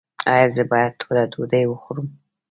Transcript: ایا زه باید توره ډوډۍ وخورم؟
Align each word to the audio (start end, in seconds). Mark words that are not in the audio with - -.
ایا 0.33 0.47
زه 0.55 0.63
باید 0.71 0.91
توره 1.01 1.23
ډوډۍ 1.31 1.63
وخورم؟ 1.67 2.07